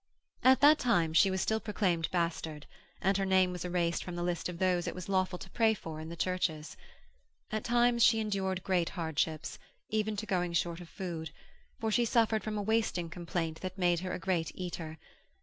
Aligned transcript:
At 0.43 0.61
that 0.61 0.79
time 0.79 1.13
she 1.13 1.29
was 1.29 1.41
still 1.41 1.59
proclaimed 1.59 2.09
bastard, 2.09 2.65
and 3.03 3.15
her 3.17 3.23
name 3.25 3.51
was 3.51 3.63
erased 3.63 4.03
from 4.03 4.15
the 4.15 4.23
list 4.23 4.49
of 4.49 4.57
those 4.57 4.87
it 4.87 4.95
was 4.95 5.07
lawful 5.07 5.37
to 5.37 5.49
pray 5.51 5.75
for 5.75 5.99
in 5.99 6.09
the 6.09 6.15
churches. 6.15 6.75
At 7.51 7.63
times 7.63 8.03
she 8.03 8.19
endured 8.19 8.63
great 8.63 8.89
hardships, 8.97 9.59
even 9.89 10.15
to 10.15 10.25
going 10.25 10.53
short 10.53 10.81
of 10.81 10.89
food, 10.89 11.29
for 11.79 11.91
she 11.91 12.05
suffered 12.05 12.43
from 12.43 12.57
a 12.57 12.63
wasting 12.63 13.11
complaint 13.11 13.61
that 13.61 13.77
made 13.77 13.99
her 13.99 14.11
a 14.11 14.17
great 14.17 14.51
eater. 14.55 14.97